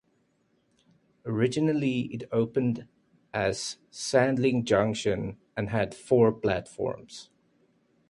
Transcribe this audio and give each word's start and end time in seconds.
Originally 1.27 2.09
it 2.11 2.23
opened 2.31 2.87
as 3.35 3.77
Sandling 3.91 4.63
Junction 4.63 5.37
and 5.55 5.69
had 5.69 5.93
four 5.93 6.31
platforms. 6.31 7.29